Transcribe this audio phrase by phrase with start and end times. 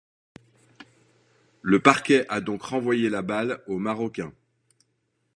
[1.61, 4.33] Le parquet a donc renvoyé la balle aux Marocains.